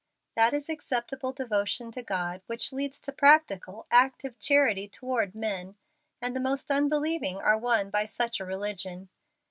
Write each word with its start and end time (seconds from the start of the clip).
That 0.35 0.55
is 0.55 0.67
acceptable 0.67 1.31
devotion 1.31 1.91
to 1.91 2.01
God 2.01 2.41
which 2.47 2.73
leads 2.73 2.99
to 3.01 3.11
practical, 3.11 3.85
active 3.91 4.39
charity 4.39 4.87
toward 4.87 5.35
men, 5.35 5.75
and 6.19 6.35
the 6.35 6.39
most 6.39 6.71
unbelieving 6.71 7.37
are 7.37 7.55
won 7.55 7.91
by 7.91 8.05
such 8.05 8.39
a 8.39 8.45
religion. 8.45 9.09